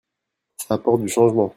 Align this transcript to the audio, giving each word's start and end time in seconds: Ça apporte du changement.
Ça 0.57 0.73
apporte 0.73 1.01
du 1.01 1.09
changement. 1.09 1.49